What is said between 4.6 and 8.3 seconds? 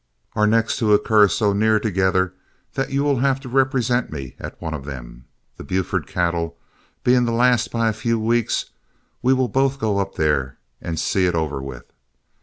of them. The Buford cattle, being the last by a few